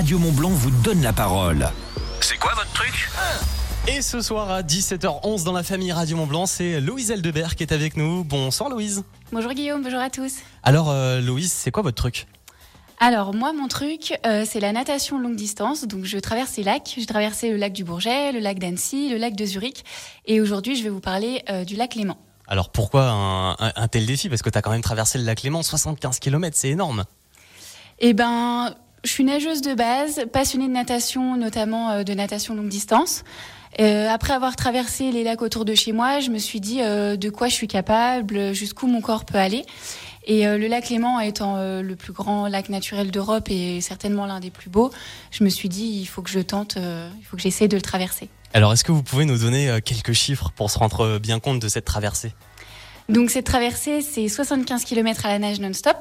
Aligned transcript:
Radio 0.00 0.18
Montblanc 0.18 0.48
vous 0.48 0.70
donne 0.70 1.02
la 1.02 1.12
parole. 1.12 1.68
C'est 2.22 2.38
quoi 2.38 2.54
votre 2.54 2.72
truc? 2.72 3.10
Et 3.86 4.00
ce 4.00 4.22
soir 4.22 4.50
à 4.50 4.62
17h11 4.62 5.44
dans 5.44 5.52
la 5.52 5.62
famille 5.62 5.92
Radio 5.92 6.16
Montblanc, 6.16 6.46
c'est 6.46 6.80
Louise 6.80 7.10
Eldebert 7.10 7.54
qui 7.54 7.64
est 7.64 7.72
avec 7.74 7.98
nous. 7.98 8.24
Bonsoir 8.24 8.70
Louise. 8.70 9.04
Bonjour 9.30 9.52
Guillaume, 9.52 9.82
bonjour 9.82 10.00
à 10.00 10.08
tous. 10.08 10.36
Alors 10.62 10.88
euh, 10.88 11.20
Louise, 11.20 11.52
c'est 11.52 11.70
quoi 11.70 11.82
votre 11.82 11.96
truc? 11.96 12.26
Alors 12.98 13.34
moi 13.34 13.52
mon 13.52 13.68
truc 13.68 14.18
euh, 14.24 14.46
c'est 14.48 14.58
la 14.60 14.72
natation 14.72 15.18
longue 15.18 15.36
distance. 15.36 15.84
Donc 15.86 16.06
je 16.06 16.16
traverse 16.16 16.56
les 16.56 16.62
lacs. 16.62 16.94
J'ai 16.96 17.04
traversé 17.04 17.50
le 17.50 17.58
lac 17.58 17.74
du 17.74 17.84
Bourget, 17.84 18.32
le 18.32 18.38
lac 18.38 18.58
d'Annecy, 18.58 19.10
le 19.10 19.18
lac 19.18 19.36
de 19.36 19.44
Zurich 19.44 19.84
et 20.24 20.40
aujourd'hui 20.40 20.76
je 20.76 20.82
vais 20.82 20.88
vous 20.90 21.00
parler 21.00 21.44
euh, 21.50 21.66
du 21.66 21.76
lac 21.76 21.94
Léman. 21.94 22.16
Alors 22.48 22.70
pourquoi 22.70 23.02
un, 23.10 23.50
un- 23.50 23.72
un 23.76 23.88
tel 23.88 24.06
défi? 24.06 24.30
Parce 24.30 24.40
que 24.40 24.48
tu 24.48 24.56
as 24.56 24.62
quand 24.62 24.70
même 24.70 24.80
traversé 24.80 25.18
le 25.18 25.24
lac 25.24 25.42
Léman, 25.42 25.62
75 25.62 26.20
km, 26.20 26.56
c'est 26.58 26.70
énorme. 26.70 27.04
Eh 27.98 28.14
ben 28.14 28.74
je 29.04 29.10
suis 29.10 29.24
nageuse 29.24 29.62
de 29.62 29.74
base, 29.74 30.26
passionnée 30.32 30.68
de 30.68 30.72
natation, 30.72 31.36
notamment 31.36 31.90
euh, 31.90 32.02
de 32.02 32.12
natation 32.12 32.54
longue 32.54 32.68
distance. 32.68 33.24
Euh, 33.80 34.08
après 34.08 34.34
avoir 34.34 34.56
traversé 34.56 35.10
les 35.12 35.24
lacs 35.24 35.42
autour 35.42 35.64
de 35.64 35.74
chez 35.74 35.92
moi, 35.92 36.20
je 36.20 36.30
me 36.30 36.38
suis 36.38 36.60
dit 36.60 36.82
euh, 36.82 37.16
de 37.16 37.30
quoi 37.30 37.48
je 37.48 37.54
suis 37.54 37.68
capable, 37.68 38.52
jusqu'où 38.52 38.86
mon 38.86 39.00
corps 39.00 39.24
peut 39.24 39.38
aller. 39.38 39.64
Et 40.26 40.44
le 40.44 40.68
lac 40.68 40.90
Léman 40.90 41.18
étant 41.20 41.56
le 41.56 41.96
plus 41.96 42.12
grand 42.12 42.46
lac 42.46 42.68
naturel 42.68 43.10
d'Europe 43.10 43.48
et 43.50 43.80
certainement 43.80 44.26
l'un 44.26 44.38
des 44.38 44.50
plus 44.50 44.68
beaux, 44.68 44.92
je 45.30 45.42
me 45.42 45.48
suis 45.48 45.68
dit 45.68 45.86
il 45.86 46.04
faut 46.04 46.20
que 46.20 46.30
je 46.30 46.38
tente, 46.38 46.76
il 46.76 47.24
faut 47.24 47.36
que 47.36 47.42
j'essaie 47.42 47.68
de 47.68 47.74
le 47.74 47.80
traverser. 47.80 48.28
Alors 48.52 48.72
est-ce 48.72 48.84
que 48.84 48.92
vous 48.92 49.02
pouvez 49.02 49.24
nous 49.24 49.38
donner 49.38 49.80
quelques 49.82 50.12
chiffres 50.12 50.52
pour 50.54 50.70
se 50.70 50.78
rendre 50.78 51.18
bien 51.18 51.40
compte 51.40 51.58
de 51.58 51.68
cette 51.68 51.86
traversée? 51.86 52.32
Donc 53.10 53.30
cette 53.30 53.46
traversée, 53.46 54.02
c'est 54.02 54.28
75 54.28 54.84
km 54.84 55.26
à 55.26 55.30
la 55.30 55.38
nage 55.40 55.58
non-stop. 55.58 55.96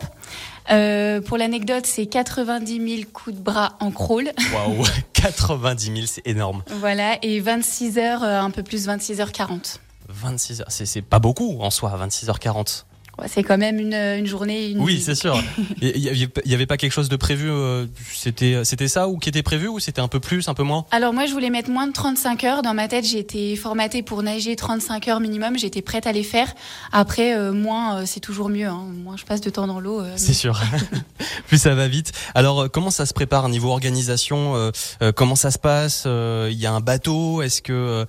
Euh, 0.69 1.21
pour 1.21 1.37
l'anecdote, 1.37 1.87
c'est 1.87 2.05
90 2.05 2.97
000 2.97 3.09
coups 3.11 3.35
de 3.35 3.41
bras 3.41 3.75
en 3.79 3.89
crawl. 3.89 4.31
Waouh 4.53 4.85
90 5.13 5.85
000, 5.85 5.97
c'est 6.05 6.27
énorme. 6.27 6.63
Voilà, 6.67 7.17
et 7.23 7.39
26 7.39 7.97
heures, 7.97 8.23
euh, 8.23 8.39
un 8.39 8.51
peu 8.51 8.61
plus 8.61 8.85
26 8.85 9.21
heures 9.21 9.31
40. 9.31 9.79
26 10.07 10.61
heures, 10.61 10.67
c'est 10.69 10.85
c'est 10.85 11.01
pas 11.01 11.19
beaucoup 11.19 11.57
en 11.61 11.71
soi, 11.71 11.97
26h40. 11.99 12.85
C'est 13.27 13.43
quand 13.43 13.57
même 13.57 13.79
une, 13.79 13.93
une 13.93 14.25
journée. 14.25 14.69
Une 14.69 14.79
Oui, 14.79 15.01
c'est 15.01 15.15
sûr. 15.15 15.41
Il 15.81 15.97
y, 15.97 16.53
avait- 16.53 16.65
pas 16.65 16.77
quelque 16.77 16.91
chose 16.91 17.09
de 17.09 17.15
prévu 17.15 17.49
euh, 17.49 17.85
C'était 18.13 18.63
c'était 18.63 18.87
ça 18.87 19.07
ou 19.07 19.17
qui 19.17 19.29
était 19.29 19.41
prévu 19.43 19.67
ou 19.67 19.79
c'était 19.79 20.01
un 20.01 20.07
peu 20.07 20.19
plus, 20.19 20.47
un 20.49 20.53
peu 20.53 20.63
moins? 20.63 20.85
Alors 20.91 21.13
moi, 21.13 21.25
je 21.25 21.31
voulais 21.33 21.49
mettre 21.49 21.69
moins 21.69 21.87
de 21.87 21.93
35 21.93 22.43
heures. 22.43 22.61
Dans 22.61 22.73
ma 22.73 22.87
tête, 22.87 23.05
j'étais 23.05 23.55
formatée 23.55 24.03
pour 24.03 24.21
nager 24.23 24.55
35 24.55 25.07
heures 25.07 25.19
minimum. 25.19 25.57
J'étais 25.57 25.81
prête 25.81 26.05
à 26.05 26.11
les 26.11 26.23
faire. 26.23 26.53
Après, 26.91 27.35
euh, 27.35 27.51
moins, 27.51 27.97
euh, 27.99 28.03
c'est 28.05 28.19
toujours 28.19 28.49
mieux. 28.49 28.67
Hein. 28.67 28.85
Moins 29.03 29.17
je 29.17 29.25
passe 29.25 29.41
de 29.41 29.49
temps 29.49 29.67
dans 29.67 29.79
l'eau. 29.79 30.03
C'est 30.15 30.33
sûr. 30.33 30.61
Plus 31.47 31.57
ça 31.57 31.73
va 31.75 31.87
vite. 31.87 32.11
Alors, 32.35 32.69
comment 32.69 32.91
ça 32.91 33.05
se 33.05 33.13
prépare 33.13 33.49
niveau 33.49 33.69
organisation 33.69 34.71
Comment 35.15 35.35
ça 35.35 35.51
se 35.51 35.57
passe 35.59 36.03
Il 36.05 36.59
y 36.59 36.65
a 36.65 36.71
un 36.73 36.79
bateau 36.81 37.41
Est-ce 37.41 37.61
que 37.61 38.05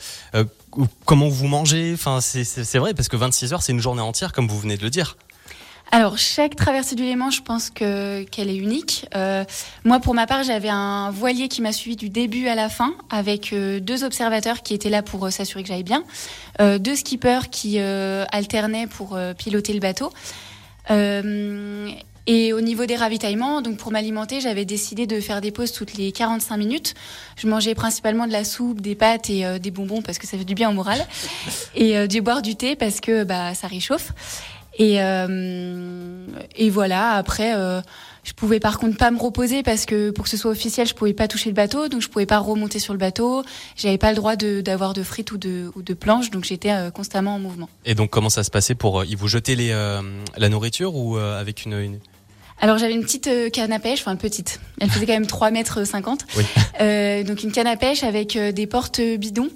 comment 1.04 1.28
vous 1.28 1.46
mangez 1.46 1.92
Enfin, 1.94 2.20
c'est 2.20 2.78
vrai 2.78 2.94
parce 2.94 3.08
que 3.08 3.16
26 3.16 3.52
heures, 3.52 3.62
c'est 3.62 3.72
une 3.72 3.80
journée 3.80 4.02
entière, 4.02 4.32
comme 4.32 4.48
vous 4.48 4.58
venez 4.58 4.76
de 4.76 4.82
le 4.82 4.90
dire. 4.90 5.16
Alors 5.92 6.18
chaque 6.18 6.54
traversée 6.54 6.94
du 6.94 7.02
Léman, 7.02 7.32
je 7.32 7.42
pense 7.42 7.68
que 7.68 8.22
qu'elle 8.22 8.48
est 8.48 8.56
unique. 8.56 9.06
Euh, 9.16 9.44
moi, 9.84 9.98
pour 9.98 10.14
ma 10.14 10.26
part, 10.28 10.44
j'avais 10.44 10.68
un 10.68 11.10
voilier 11.10 11.48
qui 11.48 11.62
m'a 11.62 11.72
suivi 11.72 11.96
du 11.96 12.08
début 12.08 12.46
à 12.46 12.54
la 12.54 12.68
fin, 12.68 12.94
avec 13.10 13.52
euh, 13.52 13.80
deux 13.80 14.04
observateurs 14.04 14.62
qui 14.62 14.72
étaient 14.72 14.88
là 14.88 15.02
pour 15.02 15.26
euh, 15.26 15.30
s'assurer 15.30 15.64
que 15.64 15.68
j'aille 15.68 15.82
bien, 15.82 16.04
deux 16.60 16.94
skippers 16.94 17.48
qui 17.50 17.78
alternaient 17.78 18.86
pour 18.86 19.18
piloter 19.38 19.72
le 19.72 19.80
bateau. 19.80 20.12
Et 22.26 22.52
au 22.52 22.60
niveau 22.60 22.86
des 22.86 22.96
ravitaillements, 22.96 23.62
donc 23.62 23.76
pour 23.78 23.92
m'alimenter, 23.92 24.40
j'avais 24.40 24.64
décidé 24.64 25.06
de 25.06 25.20
faire 25.20 25.40
des 25.40 25.50
pauses 25.50 25.72
toutes 25.72 25.94
les 25.94 26.12
45 26.12 26.56
minutes. 26.56 26.94
Je 27.36 27.48
mangeais 27.48 27.74
principalement 27.74 28.26
de 28.26 28.32
la 28.32 28.44
soupe, 28.44 28.80
des 28.80 28.94
pâtes 28.94 29.30
et 29.30 29.44
euh, 29.44 29.58
des 29.58 29.70
bonbons 29.70 30.02
parce 30.02 30.18
que 30.18 30.26
ça 30.26 30.36
fait 30.36 30.44
du 30.44 30.54
bien 30.54 30.70
au 30.70 30.74
moral, 30.74 31.04
et 31.74 31.96
euh, 31.96 32.06
du 32.06 32.20
boire 32.20 32.42
du 32.42 32.56
thé 32.56 32.76
parce 32.76 33.00
que 33.00 33.24
bah 33.24 33.54
ça 33.54 33.66
réchauffe. 33.66 34.12
Et, 34.78 35.02
euh, 35.02 36.26
et 36.56 36.70
voilà, 36.70 37.12
après, 37.12 37.52
euh, 37.54 37.82
je 38.24 38.32
pouvais 38.32 38.60
par 38.60 38.78
contre 38.78 38.96
pas 38.96 39.10
me 39.10 39.18
reposer 39.18 39.62
parce 39.62 39.86
que 39.86 40.10
pour 40.10 40.24
que 40.24 40.30
ce 40.30 40.36
soit 40.36 40.50
officiel, 40.50 40.86
je 40.86 40.94
pouvais 40.94 41.14
pas 41.14 41.28
toucher 41.28 41.48
le 41.50 41.54
bateau, 41.54 41.88
donc 41.88 42.02
je 42.02 42.08
pouvais 42.08 42.26
pas 42.26 42.38
remonter 42.38 42.78
sur 42.78 42.92
le 42.92 42.98
bateau. 42.98 43.42
J'avais 43.76 43.98
pas 43.98 44.10
le 44.10 44.16
droit 44.16 44.36
d'avoir 44.36 44.92
de, 44.92 45.02
frites 45.02 45.32
ou 45.32 45.38
de, 45.38 45.70
ou 45.74 45.82
de 45.82 45.94
planches, 45.94 46.30
donc 46.30 46.44
j'étais 46.44 46.70
euh, 46.70 46.90
constamment 46.90 47.34
en 47.34 47.38
mouvement. 47.38 47.68
Et 47.84 47.94
donc, 47.94 48.10
comment 48.10 48.30
ça 48.30 48.44
se 48.44 48.50
passait 48.50 48.74
pour 48.74 49.00
euh, 49.00 49.04
Ils 49.08 49.16
vous 49.16 49.28
jetaient 49.28 49.54
les, 49.54 49.70
euh, 49.70 50.00
la 50.36 50.48
nourriture 50.48 50.94
ou 50.96 51.16
euh, 51.16 51.40
avec 51.40 51.64
une, 51.64 51.72
une- 51.72 51.98
Alors 52.60 52.76
j'avais 52.78 52.92
une 52.94 53.02
petite 53.02 53.30
canne 53.52 53.72
à 53.72 53.78
pêche, 53.78 54.00
enfin 54.00 54.16
petite, 54.16 54.60
elle 54.80 54.90
faisait 54.90 55.06
quand 55.06 55.14
même 55.14 55.26
3 55.26 55.50
mètres 55.50 55.84
50. 55.84 56.26
Oui. 56.36 56.44
Euh, 56.80 57.22
donc 57.24 57.42
une 57.42 57.52
canne 57.52 57.66
à 57.66 57.76
pêche 57.76 58.02
avec 58.02 58.36
des 58.36 58.66
portes 58.66 59.00
bidons 59.00 59.48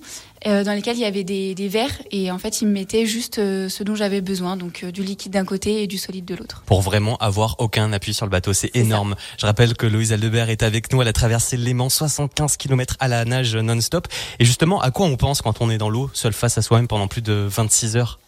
dans 0.45 0.73
lesquelles 0.73 0.97
il 0.97 1.03
y 1.03 1.07
avait 1.07 1.25
des, 1.25 1.55
des 1.55 1.69
verres 1.69 2.03
et 2.11 2.31
en 2.31 2.39
fait 2.39 2.61
ils 2.61 2.67
me 2.67 2.73
mettaient 2.73 3.07
juste 3.07 3.39
euh, 3.39 3.69
ce 3.69 3.83
dont 3.83 3.95
j'avais 3.95 4.21
besoin, 4.21 4.57
donc 4.57 4.83
euh, 4.85 4.91
du 4.91 5.03
liquide 5.03 5.33
d'un 5.33 5.45
côté 5.45 5.83
et 5.83 5.87
du 5.87 5.99
solide 5.99 6.25
de 6.25 6.35
l'autre. 6.35 6.63
pour 6.67 6.83
vraiment 6.83 7.17
avoir 7.19 7.57
aucun 7.59 7.93
appui 7.93 8.15
sur 8.15 8.27
le 8.27 8.31
bateau. 8.31 8.53
C'est 8.53 8.75
énorme. 8.77 9.15
Je 9.39 9.47
rappelle 9.47 9.75
que 9.75 9.87
Louise 9.87 10.13
Aldebert 10.13 10.51
est 10.51 10.63
avec 10.63 10.93
nous. 10.93 11.03
Elle 11.03 11.09
a 11.09 11.13
traversé 11.13 11.57
Léman 11.57 11.89
75 11.89 12.57
km 12.57 12.97
à 13.01 13.09
la 13.09 13.25
nage 13.25 13.57
non-stop. 13.57 14.09
Et 14.39 14.45
justement, 14.45 14.81
à 14.81 14.91
quoi 14.91 15.07
on 15.07 15.17
pense 15.17 15.43
quand 15.43 15.61
on 15.61 15.71
est 15.71 15.79
dans 15.79 15.91
l'eau, 15.91 16.11
seul 16.13 16.33
face 16.33 16.59
à 16.59 16.63
soi-même 16.63 16.89
pendant 16.89 17.09
plus 17.09 17.23
de 17.23 17.47
26 17.49 17.97
heures? 17.97 18.19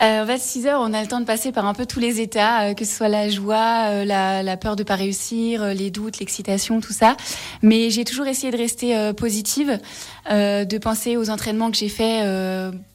Euh, 0.00 0.24
26 0.24 0.66
heures, 0.66 0.80
on 0.80 0.92
a 0.92 1.02
le 1.02 1.08
temps 1.08 1.20
de 1.20 1.24
passer 1.24 1.50
par 1.50 1.66
un 1.66 1.74
peu 1.74 1.84
tous 1.84 1.98
les 1.98 2.20
états, 2.20 2.68
euh, 2.68 2.74
que 2.74 2.84
ce 2.84 2.94
soit 2.96 3.08
la 3.08 3.28
joie, 3.28 3.88
euh, 3.90 4.04
la, 4.04 4.44
la 4.44 4.56
peur 4.56 4.76
de 4.76 4.84
pas 4.84 4.94
réussir, 4.94 5.62
euh, 5.62 5.72
les 5.72 5.90
doutes, 5.90 6.20
l'excitation, 6.20 6.80
tout 6.80 6.92
ça. 6.92 7.16
Mais 7.62 7.90
j'ai 7.90 8.04
toujours 8.04 8.26
essayé 8.26 8.52
de 8.52 8.56
rester 8.56 9.12
positive, 9.14 9.78
de 10.30 10.78
penser 10.78 11.16
aux 11.16 11.30
entraînements 11.30 11.70
que 11.70 11.76
j'ai 11.76 11.88
faits 11.88 12.24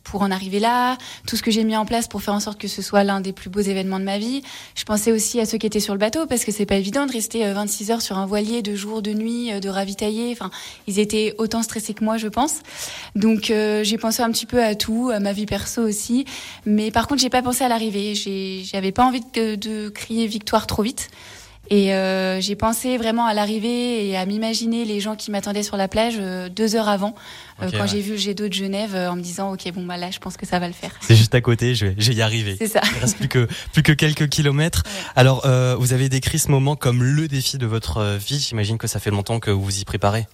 pour 0.03 0.21
en 0.21 0.31
arriver 0.31 0.59
là, 0.59 0.97
tout 1.27 1.35
ce 1.35 1.43
que 1.43 1.51
j'ai 1.51 1.63
mis 1.63 1.75
en 1.75 1.85
place 1.85 2.07
pour 2.07 2.21
faire 2.21 2.33
en 2.33 2.39
sorte 2.39 2.59
que 2.59 2.67
ce 2.67 2.81
soit 2.81 3.03
l'un 3.03 3.21
des 3.21 3.33
plus 3.33 3.49
beaux 3.49 3.61
événements 3.61 3.99
de 3.99 4.05
ma 4.05 4.17
vie. 4.17 4.41
Je 4.75 4.83
pensais 4.83 5.11
aussi 5.11 5.39
à 5.39 5.45
ceux 5.45 5.57
qui 5.57 5.65
étaient 5.65 5.79
sur 5.79 5.93
le 5.93 5.99
bateau 5.99 6.25
parce 6.25 6.43
que 6.45 6.51
c'est 6.51 6.65
pas 6.65 6.75
évident 6.75 7.05
de 7.05 7.11
rester 7.11 7.45
euh, 7.45 7.53
26 7.53 7.91
heures 7.91 8.01
sur 8.01 8.17
un 8.17 8.25
voilier 8.25 8.61
de 8.61 8.75
jour, 8.75 9.01
de 9.01 9.13
nuit, 9.13 9.51
euh, 9.51 9.59
de 9.59 9.69
ravitailler. 9.69 10.31
Enfin, 10.31 10.51
ils 10.87 10.99
étaient 10.99 11.35
autant 11.37 11.63
stressés 11.63 11.93
que 11.93 12.03
moi, 12.03 12.17
je 12.17 12.27
pense. 12.27 12.61
Donc 13.15 13.49
euh, 13.49 13.83
j'ai 13.83 13.97
pensé 13.97 14.21
un 14.21 14.31
petit 14.31 14.45
peu 14.45 14.63
à 14.63 14.75
tout, 14.75 15.09
à 15.13 15.19
ma 15.19 15.33
vie 15.33 15.45
perso 15.45 15.81
aussi. 15.81 16.25
Mais 16.65 16.91
par 16.91 17.07
contre, 17.07 17.21
j'ai 17.21 17.29
pas 17.29 17.41
pensé 17.41 17.63
à 17.63 17.67
l'arrivée. 17.67 18.13
J'avais 18.63 18.91
pas 18.91 19.05
envie 19.05 19.21
de, 19.33 19.55
de 19.55 19.89
crier 19.89 20.27
victoire 20.27 20.67
trop 20.67 20.83
vite. 20.83 21.09
Et 21.69 21.93
euh, 21.93 22.41
j'ai 22.41 22.55
pensé 22.55 22.97
vraiment 22.97 23.25
à 23.25 23.33
l'arrivée 23.33 24.07
et 24.07 24.17
à 24.17 24.25
m'imaginer 24.25 24.83
les 24.83 24.99
gens 24.99 25.15
qui 25.15 25.31
m'attendaient 25.31 25.63
sur 25.63 25.77
la 25.77 25.87
plage 25.87 26.15
euh, 26.19 26.49
deux 26.49 26.75
heures 26.75 26.89
avant, 26.89 27.15
euh, 27.61 27.69
quand 27.71 27.81
ouais. 27.81 27.87
j'ai 27.87 28.01
vu 28.01 28.11
le 28.11 28.17
jet 28.17 28.33
d'eau 28.33 28.49
de 28.49 28.53
Genève, 28.53 28.95
euh, 28.95 29.09
en 29.09 29.15
me 29.15 29.21
disant 29.21 29.53
ok 29.53 29.71
bon 29.73 29.85
bah 29.85 29.95
là 29.97 30.11
je 30.11 30.19
pense 30.19 30.35
que 30.35 30.45
ça 30.45 30.59
va 30.59 30.67
le 30.67 30.73
faire. 30.73 30.91
C'est 30.99 31.15
juste 31.15 31.33
à 31.35 31.41
côté, 31.41 31.73
je 31.73 31.87
vais, 31.87 31.95
je 31.97 32.09
vais 32.09 32.17
y 32.17 32.21
arriver. 32.21 32.55
C'est 32.57 32.67
ça. 32.67 32.81
Il 32.95 32.99
reste 32.99 33.17
plus 33.17 33.29
que, 33.29 33.47
plus 33.71 33.81
que 33.81 33.93
quelques 33.93 34.27
kilomètres. 34.27 34.83
Alors, 35.15 35.45
euh, 35.45 35.75
vous 35.79 35.93
avez 35.93 36.09
décrit 36.09 36.37
ce 36.37 36.51
moment 36.51 36.75
comme 36.75 37.01
le 37.01 37.27
défi 37.27 37.57
de 37.57 37.65
votre 37.65 37.97
euh, 37.97 38.17
vie. 38.17 38.39
J'imagine 38.39 38.77
que 38.77 38.87
ça 38.87 38.99
fait 38.99 39.11
longtemps 39.11 39.39
que 39.39 39.49
vous 39.49 39.63
vous 39.63 39.79
y 39.79 39.85
préparez. 39.85 40.27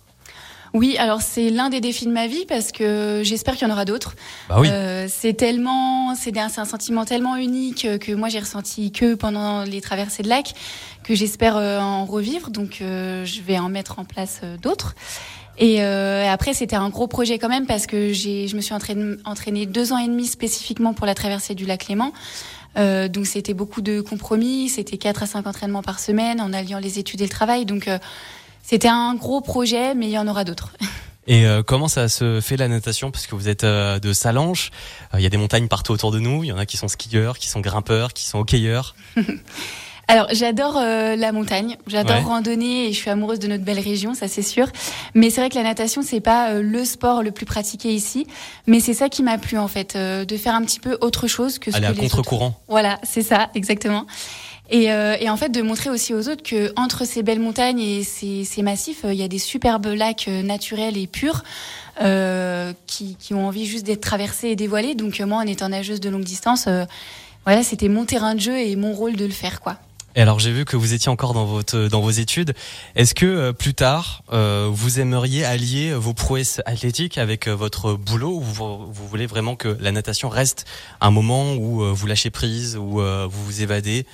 Oui, 0.74 0.98
alors 0.98 1.22
c'est 1.22 1.50
l'un 1.50 1.70
des 1.70 1.82
défis 1.82 2.06
de 2.06 2.12
ma 2.12 2.28
vie 2.28 2.46
parce 2.48 2.72
que 2.72 3.22
j'espère 3.24 3.56
qu'il 3.56 3.68
y 3.68 3.72
en 3.72 3.74
aura 3.74 3.86
d'autres. 3.86 4.16
Bah 4.50 4.58
oui. 4.60 4.70
Euh, 4.72 5.08
c'est 5.10 5.34
tellement, 5.34 6.16
c'est 6.16 6.38
un, 6.38 6.50
sentiment 6.50 7.06
tellement 7.06 7.36
unique 7.36 7.88
que 8.00 8.14
moi 8.14 8.30
j'ai 8.30 8.40
ressenti 8.40 8.92
que 8.92 9.16
pendant 9.16 9.64
les 9.64 9.82
traversées 9.82 10.24
de 10.24 10.30
lac, 10.30 10.54
que 11.04 11.16
j'espère 11.16 11.58
euh, 11.58 11.80
en 11.80 12.06
revivre. 12.06 12.50
Donc 12.50 12.80
euh, 12.82 13.26
je 13.26 13.42
vais 13.42 13.58
en 13.58 13.70
mettre 13.70 14.00
en 14.00 14.06
place 14.06 14.42
euh, 14.44 14.58
d'autres. 14.58 14.96
Et 15.60 15.84
euh, 15.84 16.26
après 16.30 16.54
c'était 16.54 16.78
un 16.78 16.90
gros 16.90 17.08
projet 17.08 17.38
quand 17.38 17.50
même 17.50 17.66
parce 17.66 17.86
que 17.86 18.14
j'ai, 18.14 18.48
je 18.48 18.56
me 18.56 18.62
suis 18.62 18.74
entraînée, 18.74 19.18
entraînée 19.26 19.66
deux 19.66 19.92
ans 19.92 19.98
et 19.98 20.08
demi 20.08 20.26
spécifiquement 20.26 20.94
pour 20.94 21.06
la 21.06 21.14
traversée 21.14 21.54
du 21.54 21.66
lac 21.66 21.88
Léman. 21.88 22.14
Euh, 22.78 23.10
donc 23.10 23.26
c'était 23.26 23.54
beaucoup 23.54 23.82
de 23.82 24.00
compromis, 24.00 24.70
c'était 24.70 24.98
quatre 24.98 25.24
à 25.24 25.26
cinq 25.26 25.48
entraînements 25.48 25.82
par 25.82 26.00
semaine 26.00 26.40
en 26.40 26.54
alliant 26.54 26.80
les 26.80 26.98
études 26.98 27.20
et 27.20 27.26
le 27.26 27.30
travail. 27.30 27.66
Donc 27.66 27.88
euh, 27.90 28.00
c'était 28.70 28.88
un 28.88 29.16
gros 29.16 29.42
projet, 29.42 29.96
mais 29.96 30.08
il 30.08 30.12
y 30.12 30.18
en 30.18 30.28
aura 30.28 30.44
d'autres. 30.44 30.72
Et 31.28 31.46
euh, 31.46 31.62
comment 31.62 31.88
ça 31.88 32.08
se 32.10 32.42
fait 32.42 32.58
la 32.58 32.68
natation? 32.68 33.12
Parce 33.12 33.28
que 33.28 33.36
vous 33.36 33.50
êtes 33.50 33.64
euh, 33.64 34.00
de 34.00 34.14
Salange, 34.14 34.72
Euh, 35.14 35.20
il 35.20 35.24
y 35.24 35.28
a 35.28 35.30
des 35.30 35.38
montagnes 35.38 35.68
partout 35.68 35.92
autour 35.92 36.12
de 36.12 36.20
nous. 36.20 36.44
Il 36.44 36.48
y 36.48 36.52
en 36.52 36.58
a 36.58 36.66
qui 36.66 36.76
sont 36.78 36.88
skieurs, 36.88 37.38
qui 37.38 37.48
sont 37.50 37.60
grimpeurs, 37.60 38.14
qui 38.14 38.26
sont 38.26 38.40
hockeyeurs. 38.40 38.96
Alors, 40.08 40.26
j'adore 40.32 40.76
euh, 40.78 41.16
la 41.16 41.32
montagne, 41.32 41.78
j'adore 41.86 42.16
Ouais. 42.18 42.24
randonner 42.24 42.88
et 42.88 42.94
je 42.94 42.98
suis 42.98 43.12
amoureuse 43.12 43.38
de 43.38 43.48
notre 43.48 43.64
belle 43.64 43.78
région, 43.80 44.16
ça 44.16 44.28
c'est 44.28 44.42
sûr. 44.42 44.66
Mais 45.14 45.30
c'est 45.30 45.40
vrai 45.42 45.52
que 45.52 45.56
la 45.56 45.62
natation, 45.62 46.02
c'est 46.02 46.20
pas 46.20 46.50
euh, 46.50 46.64
le 46.64 46.84
sport 46.84 47.22
le 47.22 47.30
plus 47.30 47.46
pratiqué 47.46 47.94
ici, 47.94 48.26
mais 48.66 48.80
c'est 48.80 48.96
ça 48.96 49.08
qui 49.08 49.22
m'a 49.22 49.38
plu 49.38 49.60
en 49.60 49.68
fait, 49.68 49.96
euh, 49.96 50.26
de 50.26 50.36
faire 50.36 50.56
un 50.56 50.64
petit 50.64 50.80
peu 50.80 50.98
autre 51.02 51.28
chose 51.28 51.60
que 51.60 51.70
ce 51.70 51.76
Aller 51.78 51.86
que 51.86 51.92
à 51.92 51.94
autres 51.94 52.02
contre-courant. 52.02 52.60
voilà, 52.68 52.98
c'est 53.04 53.22
ça, 53.22 53.52
exactement. 53.54 54.08
Et, 54.72 54.92
euh, 54.92 55.18
et 55.20 55.30
en 55.30 55.38
fait, 55.38 55.50
de 55.50 55.62
montrer 55.62 55.90
aussi 55.90 56.14
aux 56.14 56.30
autres 56.30 56.44
que 56.44 56.72
entre 56.76 57.06
ces 57.06 57.24
belles 57.24 57.40
montagnes 57.40 57.80
et 57.80 58.04
ces, 58.04 58.44
ces 58.44 58.62
massifs, 58.62 59.04
euh, 59.04 59.14
il 59.14 59.20
y 59.20 59.24
a 59.24 59.28
des 59.28 59.40
superbes 59.40 59.88
lacs 59.88 60.28
euh, 60.28 60.44
naturels 60.44 60.96
et 60.96 61.08
purs 61.08 61.44
euh, 62.02 62.74
qui, 62.86 63.16
qui 63.20 63.34
ont 63.34 63.48
envie 63.48 63.66
juste 63.66 63.86
d'être 63.86 64.02
traversés 64.02 64.50
et 64.50 64.56
dévoilés. 64.56 64.94
Donc 64.94 65.20
moi, 65.22 65.40
en 65.40 65.48
étant 65.48 65.70
nageuse 65.70 66.00
de 66.00 66.10
longue 66.10 66.24
distance, 66.24 66.70
voilà, 67.46 67.64
c'était 67.64 67.90
mon 67.90 68.06
terrain 68.06 68.36
de 68.36 68.40
jeu 68.40 68.60
et 68.60 68.76
mon 68.76 68.94
rôle 68.94 69.16
de 69.16 69.26
le 69.26 69.32
faire, 69.32 69.60
quoi. 69.60 69.78
Et 70.16 70.22
alors 70.22 70.40
j'ai 70.40 70.52
vu 70.52 70.66
que 70.66 70.76
vous 70.76 70.94
étiez 70.94 71.10
encore 71.10 71.34
dans 71.34 71.46
votre 71.46 71.88
dans 71.88 72.02
vos 72.02 72.10
études. 72.10 72.54
Est-ce 72.96 73.14
que 73.14 73.52
plus 73.52 73.76
tard 73.76 74.24
vous 74.32 75.00
aimeriez 75.00 75.46
allier 75.46 75.94
vos 75.94 76.14
prouesses 76.14 76.62
athlétiques 76.66 77.20
avec 77.20 77.48
votre 77.48 77.94
boulot 77.94 78.38
ou 78.38 78.42
vous, 78.42 78.92
vous, 78.92 79.08
voulez 79.08 79.28
vraiment 79.28 79.56
que 79.56 79.78
la 79.80 79.92
natation 79.92 80.28
reste 80.28 80.66
un 81.00 81.12
moment 81.12 81.54
où 81.54 81.84
vous 81.94 82.08
lâchez 82.08 82.32
prise, 82.32 82.76
où 82.76 83.00
vous 83.00 83.46
vous 83.46 83.62
évadez 83.62 84.08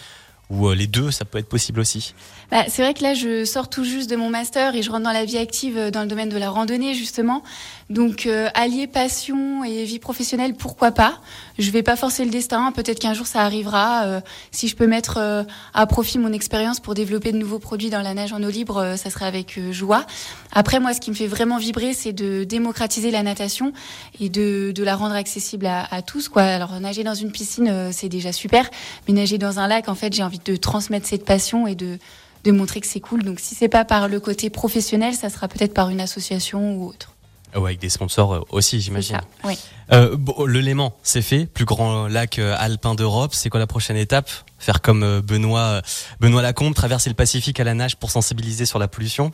ou 0.50 0.70
les 0.72 0.88
deux, 0.88 1.12
ça 1.12 1.26
peut 1.26 1.38
être 1.38 1.50
possible 1.50 1.80
aussi 1.80 2.14
bah, 2.52 2.66
C'est 2.68 2.84
vrai 2.84 2.94
que 2.94 3.02
là, 3.02 3.14
je 3.14 3.46
sors 3.46 3.70
tout 3.70 3.84
juste 3.84 4.10
de 4.10 4.16
mon 4.16 4.30
master 4.30 4.76
et 4.76 4.84
je 4.84 4.92
rentre 4.92 5.04
dans 5.04 5.12
la 5.12 5.26
vie 5.26 5.38
active 5.38 5.90
dans 5.92 6.02
le 6.02 6.08
domaine 6.08 6.30
de 6.30 6.38
la 6.38 6.50
randonnée, 6.50 6.94
justement. 6.94 7.44
Donc, 7.90 8.26
euh, 8.26 8.50
allier 8.56 8.88
passion 8.88 9.64
et 9.64 9.84
vie 9.84 10.00
professionnelle, 10.00 10.56
pourquoi 10.56 10.92
pas? 10.92 11.20
Je 11.60 11.70
vais 11.70 11.84
pas 11.84 11.96
forcer 11.96 12.26
le 12.26 12.32
destin. 12.32 12.72
Peut-être 12.72 13.00
qu'un 13.00 13.14
jour, 13.14 13.28
ça 13.28 13.42
arrivera. 13.42 14.06
Euh, 14.06 14.22
si 14.52 14.68
je 14.68 14.76
peux 14.76 14.88
mettre 14.88 15.18
euh, 15.18 15.44
à 15.76 15.86
profit 15.86 16.18
mon 16.18 16.34
expérience 16.34 16.80
pour 16.80 16.96
développer 16.96 17.32
de 17.32 17.38
nouveaux 17.38 17.60
produits 17.60 17.92
dans 17.92 18.02
la 18.02 18.16
nage 18.16 18.34
en 18.34 18.42
eau 18.42 18.50
libre, 18.50 18.96
ça 18.98 19.12
serait 19.12 19.26
avec 19.26 19.60
joie. 19.72 20.06
Après, 20.52 20.80
moi, 20.80 20.96
ce 20.96 21.00
qui 21.00 21.12
me 21.12 21.16
fait 21.16 21.28
vraiment 21.28 21.58
vibrer, 21.58 21.94
c'est 21.94 22.14
de 22.14 22.44
démocratiser 22.44 23.12
la 23.12 23.22
natation 23.22 23.72
et 24.20 24.30
de, 24.30 24.74
la 24.78 24.96
rendre 24.96 25.16
accessible 25.16 25.68
à, 25.68 26.02
tous. 26.02 26.30
Alors, 26.36 26.80
nager 26.80 27.04
dans 27.04 27.14
une 27.14 27.32
piscine, 27.32 27.92
c'est 27.92 28.10
déjà 28.10 28.32
super, 28.32 28.70
mais 29.08 29.14
nager 29.14 29.38
dans 29.38 29.60
un 29.60 29.68
lac, 29.68 29.90
en 29.90 29.96
fait, 29.96 30.14
j'ai 30.14 30.24
envie 30.24 30.35
de 30.44 30.56
transmettre 30.56 31.08
cette 31.08 31.26
passion 31.26 31.68
et 31.68 31.76
de, 31.76 31.98
de 32.44 32.52
montrer 32.52 32.82
que 32.82 32.88
c'est 32.88 33.00
cool. 33.00 33.24
Donc 33.24 33.40
si 33.40 33.56
c'est 33.56 33.70
pas 33.70 33.86
par 33.86 34.08
le 34.08 34.20
côté 34.20 34.50
professionnel, 34.50 35.14
ça 35.14 35.30
sera 35.30 35.48
peut-être 35.48 35.74
par 35.74 35.90
une 35.90 36.02
association 36.02 36.76
ou 36.76 36.88
autre. 36.88 37.16
Ah 37.56 37.60
avec 37.60 37.80
des 37.80 37.90
sponsors 37.90 38.34
euh, 38.34 38.42
aussi, 38.50 38.82
j'imagine. 38.82 39.22
Oui. 39.46 39.58
Euh, 39.94 40.18
le 40.46 40.60
Léman, 40.60 40.94
c'est 41.04 41.22
fait, 41.22 41.46
plus 41.46 41.64
grand 41.64 42.08
lac 42.08 42.38
euh, 42.38 42.54
alpin 42.58 42.96
d'Europe. 42.96 43.34
C'est 43.34 43.50
quoi 43.50 43.62
la 43.62 43.68
prochaine 43.68 43.96
étape? 43.96 44.30
Faire 44.60 44.82
comme 44.82 45.22
Benoît, 45.22 45.82
Benoît 46.20 46.42
Lacombe, 46.42 46.74
traverser 46.74 47.10
le 47.10 47.16
Pacifique 47.16 47.60
à 47.60 47.64
la 47.64 47.74
nage 47.74 47.96
pour 47.96 48.12
sensibiliser 48.12 48.66
sur 48.66 48.78
la 48.78 48.90
pollution? 48.90 49.32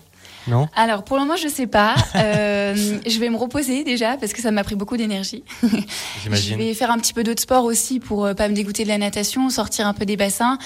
Non 0.48 0.68
Alors 0.76 1.04
pour 1.04 1.18
le 1.18 1.24
moment, 1.24 1.36
je 1.36 1.48
sais 1.48 1.68
pas. 1.68 1.96
Euh, 2.22 2.76
je 2.76 3.20
vais 3.20 3.30
me 3.30 3.38
reposer 3.38 3.84
déjà 3.84 4.16
parce 4.18 4.34
que 4.34 4.42
ça 4.42 4.52
m'a 4.52 4.64
pris 4.64 4.76
beaucoup 4.76 4.96
d'énergie. 4.96 5.44
J'imagine. 6.24 6.54
Je 6.54 6.64
vais 6.64 6.74
faire 6.74 6.92
un 6.92 6.98
petit 6.98 7.14
peu 7.14 7.24
d'autres 7.24 7.42
sports 7.42 7.64
aussi 7.64 8.00
pour 8.00 8.26
euh, 8.26 8.34
pas 8.34 8.48
me 8.48 8.54
dégoûter 8.54 8.84
de 8.84 8.90
la 8.90 8.98
natation, 8.98 9.50
sortir 9.50 9.88
un 9.88 9.94
peu 9.94 10.06
des 10.06 10.18
bassins. 10.18 10.58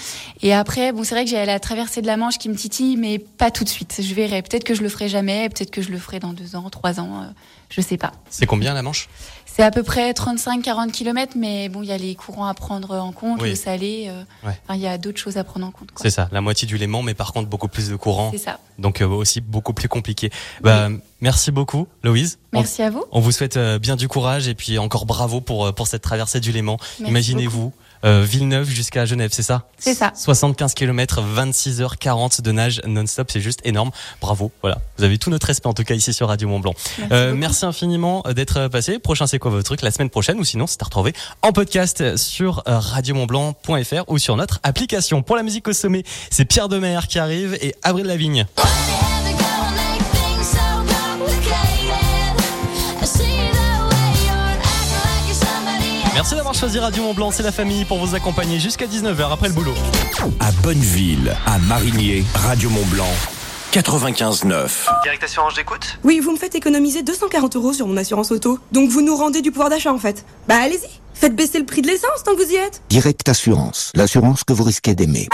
Et 0.42 0.54
après, 0.54 0.92
bon, 0.92 1.04
c'est 1.04 1.16
vrai 1.16 1.24
que 1.24 1.30
j'ai 1.30 1.46
la 1.46 1.60
traversée 1.60 2.02
de 2.02 2.08
la 2.08 2.18
Manche 2.18 2.38
qui 2.38 2.50
me 2.50 2.56
titille, 2.56 2.98
mais 2.98 3.20
pas 3.20 3.52
tout 3.52 3.64
de 3.64 3.70
suite. 3.70 4.02
Je 4.02 4.14
verrai. 4.14 4.42
Peut-être 4.42 4.64
que 4.64 4.74
je 4.74 4.82
le 4.82 4.90
ferai 4.90 5.08
jamais. 5.08 5.48
Peut-être 5.50 5.72
que 5.72 5.82
je 5.82 5.92
le 5.92 5.98
ferai 5.98 6.20
dans 6.20 6.34
deux 6.34 6.56
ans, 6.56 6.70
trois 6.70 7.00
ans. 7.00 7.22
Euh, 7.22 7.28
je 7.70 7.82
sais 7.82 7.98
pas. 7.98 8.12
C'est 8.30 8.46
combien 8.46 8.74
la 8.74 8.82
Manche? 8.82 9.08
C'est 9.56 9.64
à 9.64 9.72
peu 9.72 9.84
près 9.84 10.12
35-40 10.12 10.92
km, 10.92 11.34
mais 11.38 11.70
bon, 11.70 11.82
il 11.82 11.88
y 11.88 11.94
a 11.94 11.98
les 11.98 12.14
courants 12.16 12.48
à 12.48 12.54
prendre 12.54 12.92
en 12.96 13.14
compte, 13.14 13.42
le 13.42 13.56
salé. 13.56 14.08
Euh, 14.10 14.52
il 14.74 14.82
y 14.82 14.88
a 14.88 14.98
d'autres 14.98 15.18
choses 15.18 15.38
à 15.38 15.46
prendre 15.46 15.66
en 15.66 15.72
compte. 15.72 15.92
C'est 15.96 16.10
ça, 16.10 16.28
la 16.34 16.42
moitié 16.42 16.68
du 16.68 16.78
Léman, 16.78 17.04
mais 17.04 17.14
par 17.14 17.32
contre 17.32 17.48
beaucoup 17.48 17.70
plus 17.70 17.90
de 17.90 17.96
courants. 17.96 18.32
C'est 18.34 18.38
ça. 18.38 18.60
Donc 18.80 19.00
euh, 19.00 19.08
aussi 19.08 19.40
beaucoup 19.40 19.72
plus 19.72 19.88
compliqué. 19.88 20.30
Bah, 20.62 20.90
Merci 21.22 21.52
beaucoup, 21.52 21.88
Louise. 22.04 22.38
Merci 22.52 22.82
à 22.82 22.90
vous. 22.90 23.06
On 23.12 23.22
vous 23.22 23.32
souhaite 23.32 23.56
euh, 23.56 23.80
bien 23.80 23.96
du 23.96 24.10
courage 24.10 24.50
et 24.50 24.56
puis 24.56 24.78
encore 24.78 25.06
bravo 25.06 25.40
pour 25.40 25.74
pour 25.74 25.88
cette 25.88 26.02
traversée 26.02 26.42
du 26.42 26.52
Léman. 26.52 26.78
Imaginez-vous 27.00 27.72
euh, 28.04 28.24
Villeneuve 28.24 28.70
jusqu'à 28.70 29.06
Genève, 29.06 29.32
c'est 29.34 29.44
ça? 29.44 29.68
C'est 29.78 29.94
ça. 29.94 30.12
75 30.16 30.74
km, 30.74 31.22
26h40 31.22 32.42
de 32.42 32.52
nage 32.52 32.82
non-stop, 32.86 33.30
c'est 33.32 33.42
juste 33.42 33.62
énorme. 33.64 33.92
Bravo, 34.22 34.52
voilà. 34.62 34.80
Vous 34.98 35.04
avez 35.04 35.18
tout 35.18 35.30
notre 35.30 35.48
respect 35.48 35.68
en 35.68 35.74
tout 35.74 35.84
cas 35.84 35.96
ici 35.96 36.14
sur 36.14 36.28
Radio 36.28 36.48
Mont 36.48 36.60
Blanc. 36.60 36.74
Merci, 36.98 37.14
euh, 37.14 37.34
merci 37.36 37.66
infiniment 37.66 38.24
euh, 38.28 38.34
d'être 38.34 38.68
passé. 38.68 39.00
Prochain 39.00 39.28
c'est 39.28 39.40
quoi 39.40 39.52
votre 39.52 39.64
truc? 39.64 39.82
La 39.82 39.92
semaine 39.92 40.10
prochaine 40.10 40.40
ou 40.40 40.44
sinon 40.44 40.68
c'est 40.68 40.82
à 40.82 40.86
retrouver 40.86 41.14
en 41.42 41.52
podcast 41.52 42.18
sur 42.18 42.64
radiomontblanc.fr 42.66 44.04
ou 44.08 44.18
sur 44.18 44.36
notre 44.36 44.60
application. 44.64 45.22
Pour 45.22 45.36
la 45.36 45.44
musique 45.44 45.68
au 45.68 45.74
sommet, 45.74 46.04
c'est 46.30 46.46
Pierre 46.46 46.70
Demer 46.70 47.00
qui 47.08 47.20
arrive 47.20 47.58
et 47.62 47.76
Avril 47.84 48.06
Lavigne. 48.06 48.46
Merci 56.26 56.38
d'avoir 56.38 56.56
choisi 56.56 56.80
Radio 56.80 57.04
Mont 57.04 57.14
Blanc, 57.14 57.30
c'est 57.30 57.44
la 57.44 57.52
famille 57.52 57.86
pour 57.86 58.04
vous 58.04 58.16
accompagner 58.16 58.60
jusqu'à 58.60 58.88
19h 58.88 59.32
après 59.32 59.48
le 59.48 59.54
boulot. 59.54 59.76
À 60.40 60.52
Bonneville, 60.64 61.38
à 61.46 61.60
Marigné, 61.60 62.26
Radio 62.34 62.72
Mont 62.72 62.86
Blanc. 62.86 63.14
95.9. 63.72 64.88
Direct 65.04 65.24
Assurance, 65.24 65.54
j'écoute 65.56 66.00
Oui, 66.04 66.20
vous 66.20 66.32
me 66.32 66.38
faites 66.38 66.56
économiser 66.56 67.04
240 67.04 67.56
euros 67.58 67.74
sur 67.74 67.86
mon 67.86 67.96
assurance 67.96 68.32
auto. 68.32 68.58
Donc 68.72 68.90
vous 68.90 69.04
nous 69.04 69.16
rendez 69.16 69.44
du 69.44 69.52
pouvoir 69.52 69.70
d'achat 69.70 69.94
en 69.94 70.00
fait. 70.00 70.26
Bah 70.48 70.56
allez-y, 70.60 70.90
faites 71.14 71.36
baisser 71.36 71.60
le 71.60 71.66
prix 71.68 71.84
de 71.84 71.88
l'essence 71.90 72.24
tant 72.26 72.36
que 72.36 72.44
vous 72.44 72.52
y 72.52 72.56
êtes. 72.56 72.82
Direct 72.90 73.30
Assurance, 73.30 73.92
l'assurance 73.94 74.44
que 74.44 74.54
vous 74.54 74.64
risquez 74.64 74.96
d'aimer. 74.96 75.28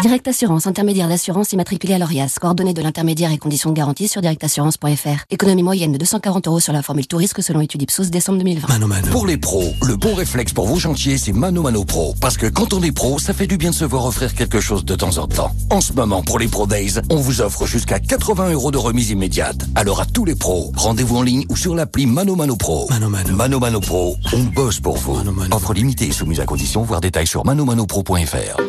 Direct 0.00 0.28
Assurance, 0.28 0.68
intermédiaire 0.68 1.08
d'assurance 1.08 1.52
immatriculé 1.52 1.94
à 1.94 1.98
l'ORIAS. 1.98 2.36
Coordonnées 2.40 2.72
de 2.72 2.80
l'intermédiaire 2.80 3.32
et 3.32 3.38
conditions 3.38 3.70
de 3.70 3.74
garantie 3.74 4.06
sur 4.06 4.20
directassurance.fr. 4.20 5.24
Économie 5.28 5.64
moyenne 5.64 5.90
de 5.90 5.98
240 5.98 6.46
euros 6.46 6.60
sur 6.60 6.72
la 6.72 6.82
formule 6.82 7.08
tout 7.08 7.16
risque 7.16 7.42
selon 7.42 7.60
étude 7.60 7.82
Ipsos 7.82 8.08
décembre 8.08 8.38
2020. 8.38 8.68
Mano 8.68 8.86
Mano. 8.86 9.08
Pour 9.08 9.26
les 9.26 9.36
pros, 9.36 9.74
le 9.84 9.96
bon 9.96 10.14
réflexe 10.14 10.52
pour 10.52 10.68
vos 10.68 10.78
chantiers, 10.78 11.18
c'est 11.18 11.32
Mano 11.32 11.62
Mano 11.62 11.84
Pro. 11.84 12.14
Parce 12.20 12.36
que 12.36 12.46
quand 12.46 12.72
on 12.74 12.82
est 12.84 12.92
pro, 12.92 13.18
ça 13.18 13.34
fait 13.34 13.48
du 13.48 13.56
bien 13.56 13.70
de 13.70 13.74
se 13.74 13.84
voir 13.84 14.06
offrir 14.06 14.34
quelque 14.34 14.60
chose 14.60 14.84
de 14.84 14.94
temps 14.94 15.18
en 15.18 15.26
temps. 15.26 15.50
En 15.70 15.80
ce 15.80 15.92
moment, 15.92 16.22
pour 16.22 16.38
les 16.38 16.46
Pro 16.46 16.68
Days, 16.68 17.00
on 17.10 17.16
vous 17.16 17.40
offre 17.40 17.66
jusqu'à 17.66 17.98
80 17.98 18.52
euros 18.52 18.70
de 18.70 18.78
remise 18.78 19.10
immédiate. 19.10 19.66
Alors 19.74 20.00
à 20.00 20.06
tous 20.06 20.24
les 20.24 20.36
pros, 20.36 20.70
rendez-vous 20.76 21.16
en 21.16 21.22
ligne 21.22 21.44
ou 21.48 21.56
sur 21.56 21.74
l'appli 21.74 22.06
Mano 22.06 22.36
Mano 22.36 22.54
Pro. 22.54 22.86
Mano 22.88 23.08
Mano. 23.08 23.34
Mano 23.34 23.58
Mano 23.58 23.80
Pro, 23.80 24.16
on 24.32 24.44
bosse 24.44 24.78
pour 24.78 24.96
vous. 24.96 25.14
Mano 25.14 25.32
Mano. 25.32 25.56
Offre 25.56 25.74
limitée 25.74 26.06
et 26.06 26.12
soumise 26.12 26.38
à 26.38 26.44
condition, 26.44 26.82
voir 26.82 27.00
détails 27.00 27.26
sur 27.26 27.44
manomanopro.fr. 27.44 28.62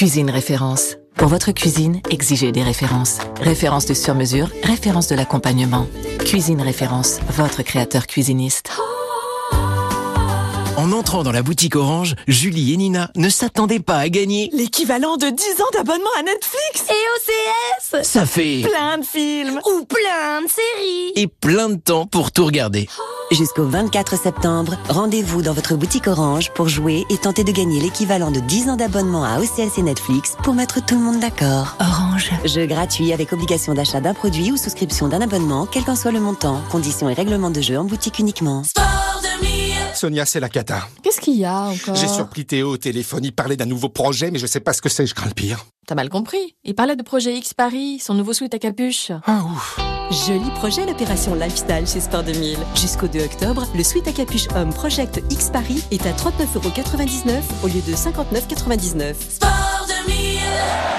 Cuisine 0.00 0.30
référence. 0.30 0.96
Pour 1.14 1.28
votre 1.28 1.52
cuisine, 1.52 2.00
exigez 2.08 2.52
des 2.52 2.62
références. 2.62 3.18
Références 3.38 3.84
de 3.84 3.92
sur-mesure, 3.92 4.48
références 4.62 5.08
de 5.08 5.14
l'accompagnement. 5.14 5.86
Cuisine 6.20 6.62
référence, 6.62 7.20
votre 7.28 7.60
créateur 7.62 8.06
cuisiniste. 8.06 8.70
En 10.76 10.92
entrant 10.92 11.22
dans 11.22 11.32
la 11.32 11.42
boutique 11.42 11.76
Orange, 11.76 12.14
Julie 12.26 12.72
et 12.72 12.76
Nina 12.76 13.10
ne 13.16 13.28
s'attendaient 13.28 13.80
pas 13.80 13.98
à 13.98 14.08
gagner. 14.08 14.50
L'équivalent 14.52 15.16
de 15.16 15.28
10 15.28 15.42
ans 15.60 15.70
d'abonnement 15.74 16.10
à 16.18 16.22
Netflix 16.22 16.84
Et 16.88 17.96
OCS 17.98 18.04
Ça 18.04 18.24
fait 18.24 18.62
Plein 18.62 18.98
de 18.98 19.04
films 19.04 19.60
Ou 19.66 19.84
plein 19.84 20.42
de 20.42 20.48
séries 20.48 21.12
et 21.16 21.26
plein 21.26 21.68
de 21.68 21.76
temps 21.76 22.06
pour 22.06 22.32
tout 22.32 22.46
regarder. 22.46 22.88
Jusqu'au 23.30 23.64
24 23.64 24.18
septembre, 24.18 24.76
rendez-vous 24.88 25.42
dans 25.42 25.52
votre 25.52 25.74
boutique 25.74 26.06
Orange 26.08 26.50
pour 26.50 26.68
jouer 26.68 27.04
et 27.10 27.16
tenter 27.16 27.44
de 27.44 27.52
gagner 27.52 27.80
l'équivalent 27.80 28.30
de 28.30 28.40
10 28.40 28.70
ans 28.70 28.76
d'abonnement 28.76 29.24
à 29.24 29.38
OCS 29.38 29.78
et 29.78 29.82
Netflix 29.82 30.36
pour 30.42 30.54
mettre 30.54 30.84
tout 30.84 30.94
le 30.94 31.02
monde 31.02 31.20
d'accord. 31.20 31.76
Orange. 31.80 32.30
Jeu 32.44 32.66
gratuit 32.66 33.12
avec 33.12 33.32
obligation 33.32 33.74
d'achat 33.74 34.00
d'un 34.00 34.14
produit 34.14 34.50
ou 34.50 34.56
souscription 34.56 35.08
d'un 35.08 35.20
abonnement, 35.20 35.66
quel 35.70 35.84
qu'en 35.84 35.96
soit 35.96 36.12
le 36.12 36.20
montant. 36.20 36.60
Conditions 36.70 37.08
et 37.08 37.14
règlements 37.14 37.50
de 37.50 37.60
jeu 37.60 37.78
en 37.78 37.84
boutique 37.84 38.18
uniquement. 38.18 38.62
Sonia, 39.94 40.24
c'est 40.24 40.40
la 40.40 40.48
cata. 40.48 40.88
Qu'est-ce 41.02 41.20
qu'il 41.20 41.36
y 41.36 41.44
a 41.44 41.54
encore 41.54 41.94
J'ai 41.94 42.08
surpris 42.08 42.46
Théo 42.46 42.70
au 42.70 42.76
téléphone. 42.76 43.24
Il 43.24 43.32
parlait 43.32 43.56
d'un 43.56 43.66
nouveau 43.66 43.88
projet, 43.88 44.30
mais 44.30 44.38
je 44.38 44.46
sais 44.46 44.60
pas 44.60 44.72
ce 44.72 44.80
que 44.82 44.88
c'est. 44.88 45.06
Je 45.06 45.14
crains 45.14 45.28
le 45.28 45.34
pire. 45.34 45.66
T'as 45.86 45.94
mal 45.94 46.08
compris. 46.08 46.54
Il 46.64 46.74
parlait 46.74 46.96
de 46.96 47.02
projet 47.02 47.34
X 47.34 47.54
Paris, 47.54 47.98
son 47.98 48.14
nouveau 48.14 48.32
suite 48.32 48.54
à 48.54 48.58
capuche. 48.58 49.10
Ah 49.26 49.42
ouf. 49.44 49.78
Joli 50.26 50.48
projet 50.56 50.86
l'opération 50.86 51.34
Lifestyle 51.34 51.86
chez 51.86 52.00
Sport 52.00 52.22
2000. 52.24 52.56
Jusqu'au 52.74 53.08
2 53.08 53.20
octobre, 53.24 53.66
le 53.76 53.82
suite 53.84 54.08
à 54.08 54.12
capuche 54.12 54.46
homme 54.56 54.72
Project 54.72 55.20
X 55.30 55.50
Paris 55.50 55.82
est 55.90 56.04
à 56.06 56.12
39,99€ 56.12 57.40
au 57.62 57.66
lieu 57.68 57.80
de 57.86 57.92
59,99€. 57.94 59.14
Sport 59.14 59.86
2000 60.06 60.38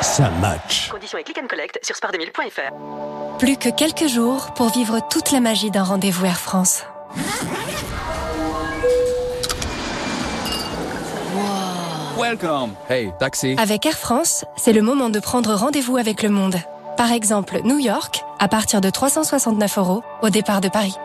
Ça 0.01 0.29
match. 0.41 0.89
Conditions 0.89 1.17
et 1.17 1.23
click 1.23 1.39
and 1.41 1.47
collect 1.47 1.79
sur 1.83 1.95
sport2000.fr. 1.95 3.37
Plus 3.39 3.57
que 3.57 3.69
quelques 3.69 4.07
jours 4.07 4.53
pour 4.53 4.69
vivre 4.69 4.99
toute 5.09 5.31
la 5.31 5.39
magie 5.39 5.71
d'un 5.71 5.83
rendez-vous 5.83 6.25
Air 6.25 6.39
France. 6.39 6.83
Welcome. 12.17 12.71
Hey, 12.89 13.11
taxi. 13.19 13.55
Avec 13.57 13.85
Air 13.85 13.97
France, 13.97 14.45
c'est 14.57 14.73
le 14.73 14.81
moment 14.81 15.09
de 15.09 15.19
prendre 15.19 15.53
rendez-vous 15.53 15.97
avec 15.97 16.23
le 16.23 16.29
monde. 16.29 16.55
Par 16.97 17.11
exemple, 17.11 17.61
New 17.63 17.79
York, 17.79 18.23
à 18.39 18.47
partir 18.47 18.81
de 18.81 18.89
369 18.89 19.77
euros 19.77 20.03
au 20.21 20.29
départ 20.29 20.61
de 20.61 20.69
Paris. 20.69 20.95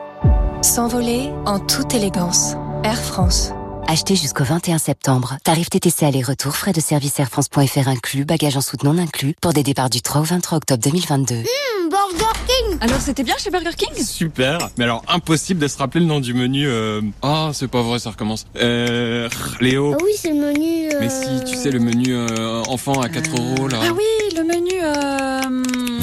S'envoler 0.62 1.30
en 1.46 1.60
toute 1.60 1.94
élégance. 1.94 2.54
Air 2.82 2.98
France. 2.98 3.52
Achetez 3.88 4.16
jusqu'au 4.16 4.44
21 4.44 4.78
septembre. 4.78 5.36
Tarif 5.44 5.70
TTC 5.70 6.04
aller-retour, 6.04 6.56
frais 6.56 6.72
de 6.72 6.80
service 6.80 7.18
airfrance.fr 7.20 7.88
inclus, 7.88 8.24
bagages 8.24 8.56
en 8.56 8.60
soute 8.60 8.82
non 8.82 8.98
inclus, 8.98 9.34
pour 9.40 9.52
des 9.52 9.62
départs 9.62 9.90
du 9.90 10.02
3 10.02 10.22
au 10.22 10.24
23 10.24 10.58
octobre 10.58 10.82
2022. 10.82 11.36
Mmh, 11.36 11.44
Burger 11.88 12.32
King 12.48 12.78
Alors 12.80 13.00
c'était 13.00 13.22
bien 13.22 13.36
chez 13.38 13.50
Burger 13.50 13.70
King? 13.76 14.04
Super. 14.04 14.58
Mais 14.76 14.84
alors, 14.84 15.02
impossible 15.06 15.60
de 15.60 15.68
se 15.68 15.78
rappeler 15.78 16.00
le 16.00 16.06
nom 16.06 16.18
du 16.18 16.34
menu. 16.34 16.66
euh, 16.66 17.00
Ah, 17.22 17.50
c'est 17.54 17.68
pas 17.68 17.82
vrai, 17.82 18.00
ça 18.00 18.10
recommence. 18.10 18.46
Euh... 18.56 19.28
Léo. 19.60 19.94
Ah 19.94 20.02
oui, 20.04 20.10
c'est 20.16 20.30
le 20.30 20.34
menu... 20.34 20.88
euh, 20.92 20.98
Mais 21.00 21.08
si, 21.08 21.44
tu 21.44 21.56
sais, 21.56 21.70
le 21.70 21.78
menu 21.78 22.06
euh, 22.12 22.62
enfant 22.68 23.00
à 23.00 23.08
4 23.08 23.30
euros, 23.40 23.68
là. 23.68 23.78
Ah 23.82 23.92
oui, 23.96 24.36
le 24.36 24.42
menu... 24.42 24.72
Euh... 24.82 25.45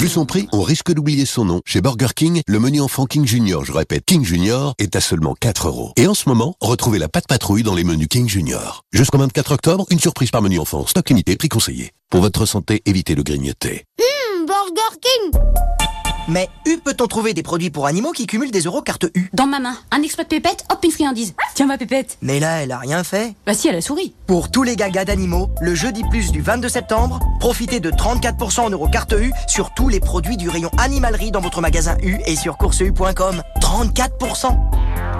Vu 0.04 0.10
son 0.10 0.26
prix, 0.26 0.50
on 0.52 0.60
risque 0.60 0.92
d'oublier 0.92 1.24
son 1.24 1.46
nom. 1.46 1.62
Chez 1.64 1.80
Burger 1.80 2.08
King, 2.14 2.42
le 2.46 2.58
menu 2.58 2.82
enfant 2.82 3.06
King 3.06 3.24
Junior, 3.24 3.64
je 3.64 3.72
répète, 3.72 4.04
King 4.04 4.22
Junior, 4.22 4.74
est 4.78 4.96
à 4.96 5.00
seulement 5.00 5.34
4 5.40 5.68
euros. 5.68 5.94
Et 5.96 6.06
en 6.06 6.12
ce 6.12 6.28
moment, 6.28 6.56
retrouvez 6.60 6.98
la 6.98 7.08
pâte 7.08 7.26
patrouille 7.26 7.62
dans 7.62 7.74
les 7.74 7.84
menus 7.84 8.08
King 8.08 8.28
Junior. 8.28 8.82
Jusqu'au 8.92 9.16
24 9.16 9.52
octobre, 9.52 9.86
une 9.88 9.98
surprise 9.98 10.30
par 10.30 10.42
menu 10.42 10.58
enfant. 10.58 10.86
Stock 10.86 11.08
limité, 11.08 11.36
prix 11.36 11.48
conseillé. 11.48 11.92
Pour 12.10 12.20
votre 12.20 12.44
santé, 12.44 12.82
évitez 12.84 13.14
le 13.14 13.22
grignoter. 13.22 13.86
Hum, 13.98 14.44
Burger 14.44 15.00
King 15.00 15.40
Mais 16.28 16.48
U 16.66 16.78
peut-on 16.78 17.06
trouver 17.06 17.34
des 17.34 17.42
produits 17.42 17.70
pour 17.70 17.86
animaux 17.86 18.12
qui 18.12 18.26
cumulent 18.26 18.50
des 18.50 18.62
euros 18.62 18.82
carte 18.82 19.06
U 19.14 19.28
Dans 19.32 19.46
ma 19.46 19.60
main, 19.60 19.76
un 19.90 20.02
exploit 20.02 20.24
de 20.24 20.28
pépette, 20.28 20.64
hop, 20.70 20.78
une 20.82 20.90
friandise. 20.90 21.34
Tiens 21.54 21.66
ma 21.66 21.76
pépette. 21.76 22.16
Mais 22.22 22.40
là, 22.40 22.62
elle 22.62 22.72
a 22.72 22.78
rien 22.78 23.04
fait. 23.04 23.34
Bah 23.46 23.54
si, 23.54 23.68
elle 23.68 23.76
a 23.76 23.80
souri. 23.80 24.14
Pour 24.26 24.50
tous 24.50 24.62
les 24.62 24.76
gagas 24.76 25.04
d'animaux, 25.04 25.50
le 25.60 25.74
jeudi 25.74 26.02
plus 26.10 26.32
du 26.32 26.40
22 26.40 26.68
septembre, 26.68 27.20
profitez 27.40 27.80
de 27.80 27.90
34% 27.90 28.60
en 28.60 28.70
euros 28.70 28.88
carte 28.88 29.12
U 29.12 29.32
sur 29.48 29.74
tous 29.74 29.88
les 29.88 30.00
produits 30.00 30.36
du 30.36 30.48
rayon 30.48 30.70
animalerie 30.78 31.30
dans 31.30 31.40
votre 31.40 31.60
magasin 31.60 31.96
U 32.02 32.18
et 32.26 32.36
sur 32.36 32.56
courseu.com. 32.56 33.42
34% 33.60 34.56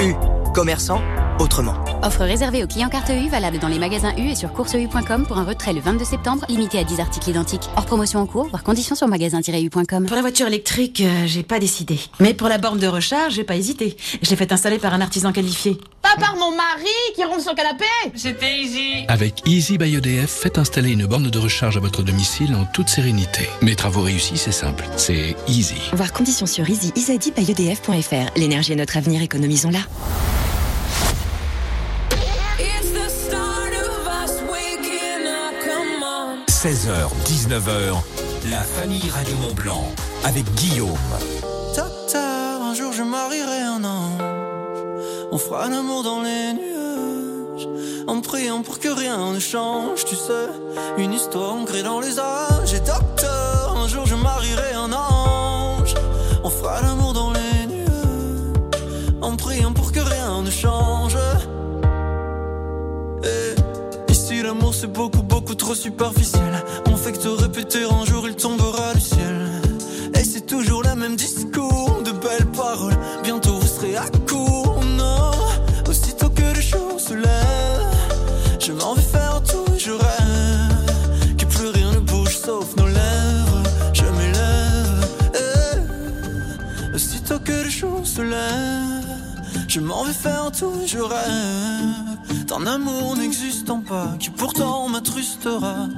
U, 0.01 0.15
commerçant 0.55 1.01
autrement. 1.39 1.75
Offre 2.03 2.23
réservée 2.23 2.63
aux 2.63 2.67
clients 2.67 2.89
carte 2.89 3.11
U, 3.11 3.29
valable 3.29 3.59
dans 3.59 3.69
les 3.69 3.79
magasins 3.79 4.13
U 4.17 4.29
et 4.29 4.35
sur 4.35 4.53
courseu.com 4.53 5.27
pour 5.27 5.39
un 5.39 5.45
retrait 5.45 5.73
le 5.73 5.81
22 5.81 6.05
septembre, 6.05 6.45
limité 6.49 6.79
à 6.79 6.85
10 6.85 7.01
articles 7.01 7.31
identiques. 7.31 7.69
Hors 7.77 7.87
promotion 7.87 8.21
en 8.21 8.27
cours, 8.27 8.49
voire 8.49 8.63
conditions 8.63 8.95
sur 8.95 9.09
magasin-u.com. 9.09 10.07
Pour 10.07 10.17
la 10.17 10.23
voiture 10.23 10.47
électrique, 10.47 11.01
euh, 11.01 11.27
j'ai 11.27 11.43
pas 11.43 11.59
décidé. 11.59 11.99
Mais 12.21 12.35
pour 12.35 12.49
la 12.49 12.59
borne 12.59 12.79
de 12.79 12.87
recharge, 12.87 13.35
j'ai 13.35 13.45
pas 13.45 13.57
hésité. 13.57 13.97
Je 14.23 14.31
l'ai 14.31 14.37
fait 14.37 14.53
installer 14.53 14.79
par 14.79 14.95
un 14.95 15.01
artisan 15.01 15.33
qualifié. 15.33 15.79
Pas 16.03 16.17
par 16.19 16.37
mon 16.37 16.51
mari 16.51 16.85
qui 17.15 17.25
ronge 17.25 17.43
son 17.43 17.55
canapé 17.55 17.85
C'était 18.15 18.59
Easy 18.59 19.05
Avec 19.09 19.43
Easy 19.47 19.79
by 19.79 19.97
EDF, 19.97 20.31
faites 20.31 20.59
installer 20.59 20.93
une 20.93 21.07
borne 21.07 21.31
de 21.31 21.39
recharge 21.39 21.77
à 21.77 21.81
votre 21.81 22.03
domicile 22.03 22.55
en 22.55 22.65
toute 22.67 22.89
sérénité. 22.89 23.49
Mes 23.63 23.75
travaux 23.75 24.03
réussis, 24.03 24.37
c'est 24.37 24.53
simple. 24.53 24.85
C'est 24.97 25.35
Easy. 25.49 25.91
Voir 25.95 26.13
conditions 26.13 26.47
sur 26.47 26.69
easy 26.69 26.93
L'énergie 28.37 28.73
est 28.73 28.77
notre 28.77 28.97
avenir, 28.97 29.23
économisons-la. 29.23 29.81
16h, 36.65 37.11
19h, 37.27 37.95
la 38.51 38.63
famille 38.63 39.11
Radio 39.11 39.37
Mont 39.37 39.53
Blanc 39.53 39.85
avec 40.25 40.47
Guillaume. 40.55 40.97
Docteur, 41.77 42.63
un 42.63 42.75
jour 42.75 42.91
je 42.91 43.03
marierai 43.03 43.61
un 43.61 43.85
ange. 43.85 44.23
On 45.31 45.37
fera 45.37 45.69
l'amour 45.69 46.03
dans 46.03 46.23
les 46.23 46.55
nuages. 46.55 47.69
En 48.07 48.23
priant 48.23 48.63
pour 48.63 48.79
que 48.79 48.89
rien 48.89 49.33
ne 49.35 49.41
change, 49.41 50.07
tu 50.07 50.17
sais. 50.17 50.49
Une 50.97 51.13
histoire 51.13 51.53
ancrée 51.53 51.83
dans 51.83 52.01
les 52.01 52.19
âges. 52.19 52.73
Et 52.73 52.81
docteur, 52.81 53.77
un 53.77 53.87
jour 53.87 54.07
je 54.07 54.15
marierai 54.15 54.73
un 54.73 54.91
ange. 54.91 55.95
On 56.45 56.49
fera 56.49 56.81
l'amour 56.81 57.13
dans 57.13 57.31
les 57.31 57.67
nuages. 57.67 58.81
En 59.21 59.37
priant 59.37 59.75
pour 59.75 59.93
que 59.93 60.01
rien 60.01 60.41
ne 60.41 60.51
change. 60.51 61.15
Beaucoup 64.87 65.23
beaucoup 65.23 65.55
trop 65.55 65.75
superficiel. 65.75 66.53
On 66.87 66.97
fait 66.97 67.13
que 67.13 67.19
te 67.19 67.29
répéter 67.29 67.85
un 67.85 68.05
jour 68.05 68.27
il 68.29 68.35
tombera 68.37 68.95
du 68.95 69.01
ciel. 69.01 69.51
Et 70.15 70.25
c'est 70.25 70.47
toujours 70.47 70.83
le 70.83 70.95
même 70.95 71.17
discours, 71.17 72.03
de 72.05 72.13
belles 72.13 72.51
paroles. 72.53 72.97
Bientôt 73.23 73.59
vous 73.59 73.67
serez 73.67 73.97
à 73.97 74.07
court, 74.29 74.81
non. 74.97 75.33
Aussitôt 75.89 76.29
que 76.31 76.43
le 76.43 76.61
jour 76.61 76.99
se 76.99 77.15
lève, 77.15 77.87
je 78.61 78.73
m'en 78.73 78.95
vais 78.95 79.03
faire 79.03 79.43
tout 79.43 79.65
je 79.79 79.91
rêve. 79.91 81.37
Que 81.39 81.73
rien 81.79 81.93
ne 81.93 82.01
bouge 82.01 82.37
sauf 82.37 82.77
nos 82.77 82.87
lèvres. 82.87 83.63
Je 83.93 84.05
m'élève. 84.05 85.09
eh. 85.35 86.95
Aussitôt 86.95 87.39
que 87.39 87.53
le 87.53 87.71
jour 87.71 88.01
se 88.05 88.23
lève, 88.23 89.07
je 89.69 89.81
m'en 89.81 90.05
vais 90.05 90.13
faire 90.13 90.51
tout 90.53 90.75
je 90.87 90.99
rêve. 90.99 92.04
D'un 92.47 92.67
amour 92.67 93.17
n'existant 93.17 93.81
pas, 93.81 94.17
qui 94.19 94.29
pourtant 94.29 94.89
m'attrustera. 94.91 95.89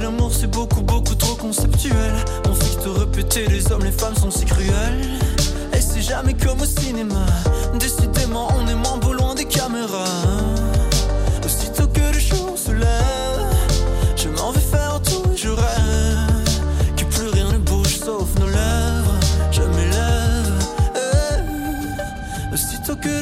l'amour, 0.00 0.32
c'est 0.32 0.50
beaucoup, 0.50 0.82
beaucoup 0.82 1.14
trop 1.14 1.34
conceptuel. 1.34 2.12
On 2.48 2.54
fait 2.54 2.76
te 2.82 2.88
répéter, 2.88 3.46
les 3.46 3.70
hommes, 3.72 3.84
les 3.84 3.92
femmes 3.92 4.16
sont 4.16 4.30
si 4.30 4.44
cruels. 4.44 5.00
Et 5.72 5.80
c'est 5.80 6.02
jamais 6.02 6.34
comme 6.34 6.60
au 6.60 6.64
cinéma. 6.64 7.26
Décidément, 7.78 8.48
on 8.58 8.66
est 8.68 8.74
moins 8.74 8.98
beau 8.98 9.12
loin 9.12 9.34
des 9.34 9.44
caméras. 9.44 10.55